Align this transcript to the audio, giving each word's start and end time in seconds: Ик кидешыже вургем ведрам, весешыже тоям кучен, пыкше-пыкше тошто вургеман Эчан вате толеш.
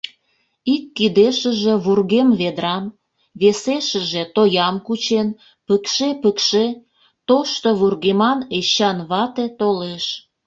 Ик 0.73 0.83
кидешыже 0.97 1.73
вургем 1.85 2.29
ведрам, 2.39 2.85
весешыже 3.41 4.23
тоям 4.35 4.75
кучен, 4.87 5.27
пыкше-пыкше 5.65 6.65
тошто 7.27 7.69
вургеман 7.79 8.39
Эчан 8.57 8.97
вате 9.09 9.45
толеш. 9.59 10.05